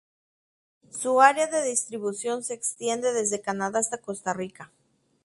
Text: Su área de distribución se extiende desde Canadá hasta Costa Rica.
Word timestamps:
Su 0.89 1.21
área 1.21 1.45
de 1.45 1.61
distribución 1.61 2.41
se 2.43 2.55
extiende 2.55 3.13
desde 3.13 3.39
Canadá 3.43 3.77
hasta 3.77 3.99
Costa 3.99 4.33
Rica. 4.33 4.71